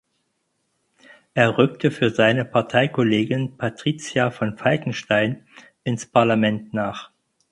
[1.35, 5.45] Er rückte für seine Parteikollegin Patricia von Falkenstein
[5.83, 7.11] ins Parlament nach.